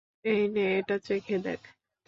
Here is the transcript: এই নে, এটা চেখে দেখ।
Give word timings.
এই 0.25 0.41
নে, 0.47 0.63
এটা 0.77 0.95
চেখে 0.99 1.37
দেখ। 1.39 1.61